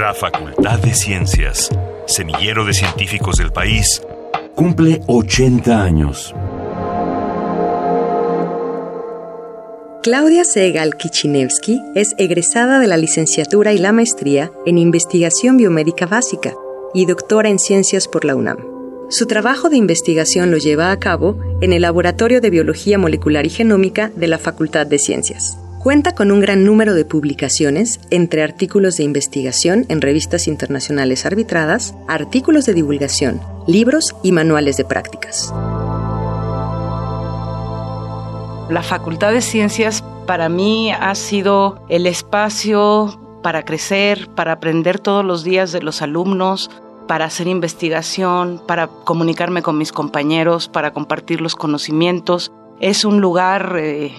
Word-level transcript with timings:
La 0.00 0.14
Facultad 0.14 0.78
de 0.78 0.94
Ciencias, 0.94 1.68
semillero 2.06 2.64
de 2.64 2.72
científicos 2.72 3.36
del 3.36 3.52
país, 3.52 4.00
cumple 4.54 5.02
80 5.06 5.82
años. 5.82 6.34
Claudia 10.02 10.44
Segal 10.44 10.96
Kichinevsky 10.96 11.82
es 11.94 12.14
egresada 12.16 12.80
de 12.80 12.86
la 12.86 12.96
licenciatura 12.96 13.74
y 13.74 13.78
la 13.78 13.92
maestría 13.92 14.50
en 14.64 14.78
Investigación 14.78 15.58
Biomédica 15.58 16.06
Básica 16.06 16.54
y 16.94 17.04
doctora 17.04 17.50
en 17.50 17.58
Ciencias 17.58 18.08
por 18.08 18.24
la 18.24 18.36
UNAM. 18.36 18.56
Su 19.10 19.26
trabajo 19.26 19.68
de 19.68 19.76
investigación 19.76 20.50
lo 20.50 20.56
lleva 20.56 20.92
a 20.92 20.98
cabo 20.98 21.38
en 21.60 21.74
el 21.74 21.82
Laboratorio 21.82 22.40
de 22.40 22.48
Biología 22.48 22.96
Molecular 22.96 23.44
y 23.44 23.50
Genómica 23.50 24.10
de 24.16 24.28
la 24.28 24.38
Facultad 24.38 24.86
de 24.86 24.98
Ciencias. 24.98 25.59
Cuenta 25.80 26.14
con 26.14 26.30
un 26.30 26.40
gran 26.40 26.62
número 26.66 26.92
de 26.92 27.06
publicaciones, 27.06 28.00
entre 28.10 28.42
artículos 28.42 28.98
de 28.98 29.04
investigación 29.04 29.86
en 29.88 30.02
revistas 30.02 30.46
internacionales 30.46 31.24
arbitradas, 31.24 31.94
artículos 32.06 32.66
de 32.66 32.74
divulgación, 32.74 33.40
libros 33.66 34.14
y 34.22 34.32
manuales 34.32 34.76
de 34.76 34.84
prácticas. 34.84 35.54
La 38.68 38.82
Facultad 38.82 39.32
de 39.32 39.40
Ciencias 39.40 40.04
para 40.26 40.50
mí 40.50 40.92
ha 40.92 41.14
sido 41.14 41.82
el 41.88 42.06
espacio 42.06 43.40
para 43.42 43.64
crecer, 43.64 44.28
para 44.34 44.52
aprender 44.52 44.98
todos 44.98 45.24
los 45.24 45.44
días 45.44 45.72
de 45.72 45.80
los 45.80 46.02
alumnos, 46.02 46.70
para 47.08 47.24
hacer 47.24 47.48
investigación, 47.48 48.62
para 48.68 48.86
comunicarme 48.86 49.62
con 49.62 49.78
mis 49.78 49.92
compañeros, 49.92 50.68
para 50.68 50.92
compartir 50.92 51.40
los 51.40 51.56
conocimientos. 51.56 52.52
Es 52.80 53.06
un 53.06 53.22
lugar 53.22 53.76
eh, 53.78 54.12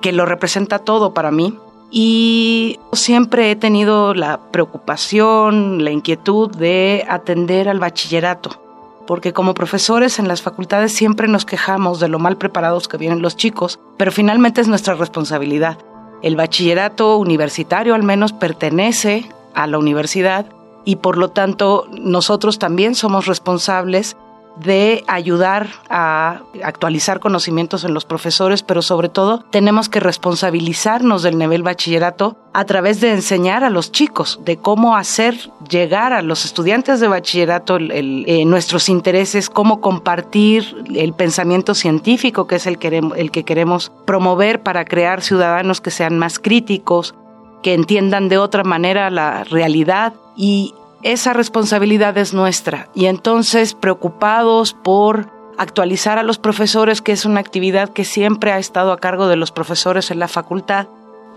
que 0.00 0.12
lo 0.12 0.26
representa 0.26 0.78
todo 0.78 1.14
para 1.14 1.30
mí. 1.30 1.56
Y 1.90 2.78
siempre 2.92 3.50
he 3.50 3.56
tenido 3.56 4.14
la 4.14 4.40
preocupación, 4.52 5.82
la 5.82 5.90
inquietud 5.90 6.48
de 6.50 7.04
atender 7.08 7.68
al 7.68 7.80
bachillerato, 7.80 8.62
porque 9.08 9.32
como 9.32 9.54
profesores 9.54 10.20
en 10.20 10.28
las 10.28 10.40
facultades 10.40 10.92
siempre 10.92 11.26
nos 11.26 11.44
quejamos 11.44 11.98
de 11.98 12.08
lo 12.08 12.20
mal 12.20 12.36
preparados 12.36 12.86
que 12.86 12.96
vienen 12.96 13.22
los 13.22 13.36
chicos, 13.36 13.80
pero 13.96 14.12
finalmente 14.12 14.60
es 14.60 14.68
nuestra 14.68 14.94
responsabilidad. 14.94 15.78
El 16.22 16.36
bachillerato 16.36 17.16
universitario 17.16 17.94
al 17.94 18.04
menos 18.04 18.32
pertenece 18.32 19.28
a 19.54 19.66
la 19.66 19.78
universidad 19.78 20.46
y 20.84 20.96
por 20.96 21.16
lo 21.18 21.30
tanto 21.30 21.88
nosotros 21.90 22.58
también 22.58 22.94
somos 22.94 23.26
responsables 23.26 24.16
de 24.64 25.04
ayudar 25.06 25.68
a 25.88 26.40
actualizar 26.62 27.20
conocimientos 27.20 27.84
en 27.84 27.94
los 27.94 28.04
profesores, 28.04 28.62
pero 28.62 28.82
sobre 28.82 29.08
todo 29.08 29.44
tenemos 29.50 29.88
que 29.88 30.00
responsabilizarnos 30.00 31.22
del 31.22 31.38
nivel 31.38 31.62
bachillerato 31.62 32.36
a 32.52 32.64
través 32.64 33.00
de 33.00 33.12
enseñar 33.12 33.64
a 33.64 33.70
los 33.70 33.92
chicos 33.92 34.40
de 34.44 34.56
cómo 34.56 34.96
hacer 34.96 35.36
llegar 35.68 36.12
a 36.12 36.22
los 36.22 36.44
estudiantes 36.44 37.00
de 37.00 37.08
bachillerato 37.08 37.78
eh, 37.78 38.44
nuestros 38.44 38.88
intereses, 38.88 39.48
cómo 39.48 39.80
compartir 39.80 40.84
el 40.94 41.12
pensamiento 41.12 41.74
científico, 41.74 42.46
que 42.46 42.56
es 42.56 42.66
el, 42.66 42.78
el 43.16 43.30
que 43.30 43.44
queremos 43.44 43.92
promover 44.04 44.62
para 44.62 44.84
crear 44.84 45.22
ciudadanos 45.22 45.80
que 45.80 45.90
sean 45.90 46.18
más 46.18 46.38
críticos, 46.38 47.14
que 47.62 47.74
entiendan 47.74 48.28
de 48.28 48.38
otra 48.38 48.64
manera 48.64 49.10
la 49.10 49.44
realidad 49.44 50.14
y 50.36 50.74
esa 51.02 51.32
responsabilidad 51.32 52.16
es 52.18 52.34
nuestra 52.34 52.88
y 52.94 53.06
entonces 53.06 53.74
preocupados 53.74 54.74
por 54.74 55.30
actualizar 55.56 56.18
a 56.18 56.22
los 56.22 56.38
profesores, 56.38 57.02
que 57.02 57.12
es 57.12 57.24
una 57.24 57.40
actividad 57.40 57.90
que 57.90 58.04
siempre 58.04 58.52
ha 58.52 58.58
estado 58.58 58.92
a 58.92 58.98
cargo 58.98 59.28
de 59.28 59.36
los 59.36 59.52
profesores 59.52 60.10
en 60.10 60.18
la 60.18 60.28
facultad, 60.28 60.88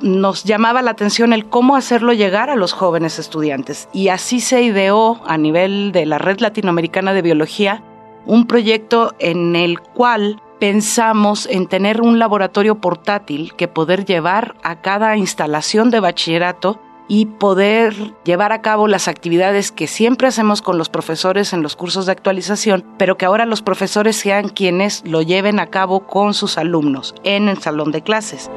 nos 0.02 0.44
llamaba 0.44 0.82
la 0.82 0.92
atención 0.92 1.34
el 1.34 1.46
cómo 1.46 1.76
hacerlo 1.76 2.14
llegar 2.14 2.50
a 2.50 2.56
los 2.56 2.74
jóvenes 2.74 3.20
estudiantes. 3.20 3.90
Y 3.94 4.10
así 4.10 4.40
se 4.40 4.62
ideó 4.62 5.22
a 5.26 5.38
nivel 5.38 5.92
de 5.92 6.06
la 6.06 6.18
Red 6.18 6.40
Latinoamericana 6.40 7.14
de 7.14 7.22
Biología 7.22 7.84
un 8.26 8.48
proyecto 8.48 9.14
en 9.20 9.56
el 9.56 9.80
cual 9.80 10.42
pensamos 10.60 11.46
en 11.46 11.68
tener 11.68 12.02
un 12.02 12.20
laboratorio 12.20 12.76
portátil 12.76 13.54
que 13.56 13.68
poder 13.68 14.06
llevar 14.06 14.56
a 14.64 14.82
cada 14.82 15.18
instalación 15.18 15.90
de 15.90 16.00
bachillerato 16.00 16.80
y 17.08 17.26
poder 17.26 17.94
llevar 18.24 18.52
a 18.52 18.62
cabo 18.62 18.88
las 18.88 19.08
actividades 19.08 19.72
que 19.72 19.88
siempre 19.88 20.28
hacemos 20.28 20.62
con 20.62 20.78
los 20.78 20.90
profesores 20.90 21.54
en 21.54 21.62
los 21.62 21.76
cursos 21.76 22.06
de 22.06 22.14
actualización, 22.14 22.86
pero 22.98 23.18
que 23.18 23.26
ahora 23.26 23.46
los 23.46 23.62
profesores 23.62 24.16
sean 24.16 24.50
quienes 24.50 25.04
lo 25.06 25.22
lleven 25.22 25.60
a 25.60 25.68
cabo 25.68 26.08
con 26.08 26.34
sus 26.34 26.58
alumnos 26.58 27.14
en 27.24 27.50
el 27.50 27.58
salón 27.60 27.92
de 27.92 28.02
clases. 28.02 28.50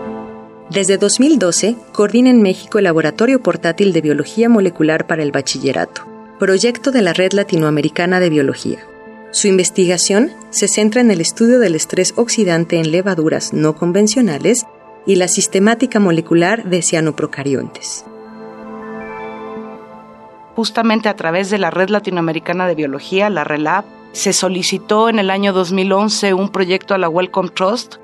Desde 0.71 0.99
2012, 0.99 1.77
coordina 1.93 2.31
en 2.31 2.43
México 2.43 2.79
el 2.79 2.84
Laboratorio 2.84 3.43
Portátil 3.43 3.93
de 3.93 4.01
Biología 4.01 4.49
Molecular 4.49 5.07
para 5.07 5.23
el 5.23 5.33
Bachillerato, 5.33 6.03
proyecto 6.39 6.91
de 6.91 7.03
la 7.03 7.13
Red 7.13 7.33
Latinoamericana 7.33 8.21
de 8.21 8.31
Biología. 8.31 8.78
Su 9.31 9.49
investigación 9.49 10.33
se 10.51 10.67
centra 10.67 11.01
en 11.01 11.11
el 11.11 11.21
estudio 11.21 11.59
del 11.59 11.75
estrés 11.75 12.15
oxidante 12.17 12.78
en 12.78 12.91
levaduras 12.91 13.53
no 13.53 13.77
convencionales 13.77 14.67
y 15.07 15.17
la 15.17 15.28
sistemática 15.28 16.01
molecular 16.01 16.65
de 16.65 16.83
cianoprocariontes 16.83 18.05
justamente 20.56 21.11
a 21.11 21.17
través 21.17 21.50
de 21.50 21.59
la 21.59 21.71
Red 21.71 21.91
Latinoamericana 21.91 22.67
de 22.67 22.75
Biología, 22.75 23.28
la 23.28 23.44
RELAB, 23.44 23.84
se 24.12 24.33
solicitó 24.33 25.11
en 25.11 25.19
el 25.19 25.28
año 25.28 25.53
2011 25.53 26.33
un 26.33 26.49
proyecto 26.49 26.94
a 26.94 26.99
la 26.99 27.11
Wellcome 27.11 27.50
Trust 27.50 27.97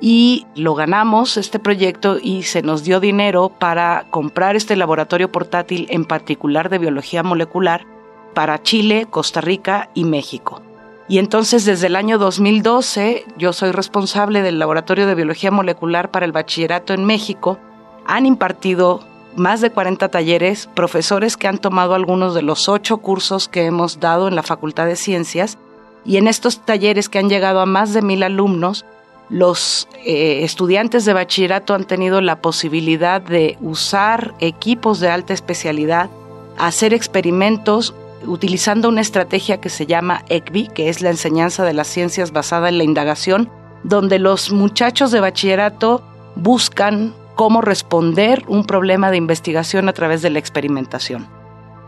y 0.00 0.46
lo 0.54 0.74
ganamos 0.74 1.36
este 1.36 1.58
proyecto 1.58 2.16
y 2.20 2.44
se 2.44 2.62
nos 2.62 2.82
dio 2.82 2.98
dinero 2.98 3.50
para 3.50 4.06
comprar 4.10 4.56
este 4.56 4.74
laboratorio 4.74 5.30
portátil 5.30 5.86
en 5.90 6.06
particular 6.06 6.70
de 6.70 6.78
biología 6.78 7.22
molecular 7.22 7.84
para 8.32 8.62
Chile, 8.62 9.06
Costa 9.10 9.42
Rica 9.42 9.90
y 9.92 10.04
México. 10.04 10.62
Y 11.08 11.18
entonces 11.18 11.66
desde 11.66 11.88
el 11.88 11.96
año 11.96 12.16
2012 12.16 13.26
yo 13.36 13.52
soy 13.52 13.72
responsable 13.72 14.40
del 14.40 14.58
Laboratorio 14.58 15.06
de 15.06 15.14
Biología 15.14 15.50
Molecular 15.50 16.10
para 16.10 16.24
el 16.24 16.32
Bachillerato 16.32 16.94
en 16.94 17.04
México. 17.04 17.58
Han 18.06 18.24
impartido 18.24 19.00
más 19.38 19.60
de 19.60 19.70
40 19.70 20.08
talleres, 20.08 20.68
profesores 20.74 21.36
que 21.36 21.48
han 21.48 21.58
tomado 21.58 21.94
algunos 21.94 22.34
de 22.34 22.42
los 22.42 22.68
ocho 22.68 22.98
cursos 22.98 23.48
que 23.48 23.64
hemos 23.64 24.00
dado 24.00 24.28
en 24.28 24.34
la 24.34 24.42
Facultad 24.42 24.86
de 24.86 24.96
Ciencias. 24.96 25.58
Y 26.04 26.16
en 26.16 26.28
estos 26.28 26.64
talleres 26.64 27.08
que 27.08 27.18
han 27.18 27.28
llegado 27.28 27.60
a 27.60 27.66
más 27.66 27.92
de 27.92 28.02
mil 28.02 28.22
alumnos, 28.22 28.84
los 29.30 29.88
eh, 30.04 30.44
estudiantes 30.44 31.04
de 31.04 31.12
bachillerato 31.12 31.74
han 31.74 31.84
tenido 31.84 32.20
la 32.20 32.40
posibilidad 32.40 33.20
de 33.20 33.58
usar 33.60 34.34
equipos 34.40 35.00
de 35.00 35.10
alta 35.10 35.34
especialidad, 35.34 36.08
hacer 36.56 36.94
experimentos 36.94 37.94
utilizando 38.26 38.88
una 38.88 39.00
estrategia 39.00 39.60
que 39.60 39.68
se 39.68 39.86
llama 39.86 40.24
ECBI, 40.28 40.68
que 40.68 40.88
es 40.88 41.02
la 41.02 41.10
enseñanza 41.10 41.64
de 41.64 41.74
las 41.74 41.88
ciencias 41.88 42.32
basada 42.32 42.68
en 42.68 42.78
la 42.78 42.84
indagación, 42.84 43.50
donde 43.84 44.18
los 44.18 44.50
muchachos 44.50 45.10
de 45.10 45.20
bachillerato 45.20 46.02
buscan 46.34 47.14
cómo 47.38 47.60
responder 47.60 48.42
un 48.48 48.64
problema 48.64 49.12
de 49.12 49.16
investigación 49.16 49.88
a 49.88 49.92
través 49.92 50.22
de 50.22 50.30
la 50.30 50.40
experimentación. 50.40 51.28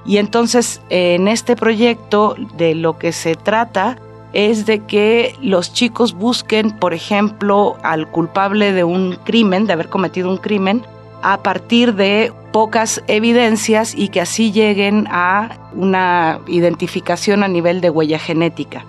Y 0.07 0.19
entonces 0.19 0.81
en 0.91 1.27
este 1.27 1.57
proyecto 1.57 2.37
de 2.57 2.77
lo 2.77 2.99
que 2.99 3.11
se 3.11 3.35
trata 3.35 3.99
es 4.33 4.65
de 4.65 4.87
que 4.87 5.35
los 5.43 5.73
chicos 5.73 6.15
busquen, 6.15 6.71
por 6.71 6.95
ejemplo, 6.95 7.77
al 7.83 8.09
culpable 8.09 8.73
de 8.73 8.85
un 8.85 9.17
crimen, 9.25 9.67
de 9.67 9.73
haber 9.73 9.89
cometido 9.89 10.31
un 10.31 10.37
crimen, 10.37 10.85
a 11.21 11.39
partir 11.43 11.97
de 11.97 12.33
pocas 12.53 13.03
evidencias 13.09 13.97
y 13.97 14.11
que 14.11 14.21
así 14.21 14.53
lleguen 14.53 15.09
a 15.11 15.59
una 15.75 16.39
identificación 16.47 17.43
a 17.43 17.49
nivel 17.49 17.81
de 17.81 17.91
huella 17.91 18.21
genética. 18.21 18.85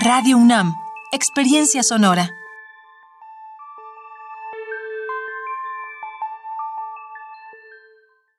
Radio 0.02 0.38
UNAM, 0.38 0.74
Experiencia 1.12 1.84
Sonora. 1.84 2.39